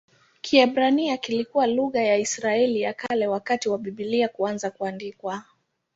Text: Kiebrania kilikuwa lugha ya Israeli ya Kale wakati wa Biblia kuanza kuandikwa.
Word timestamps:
Kiebrania 0.41 1.17
kilikuwa 1.17 1.67
lugha 1.67 2.01
ya 2.01 2.17
Israeli 2.17 2.81
ya 2.81 2.93
Kale 2.93 3.27
wakati 3.27 3.69
wa 3.69 3.77
Biblia 3.77 4.29
kuanza 4.29 4.71
kuandikwa. 4.71 5.43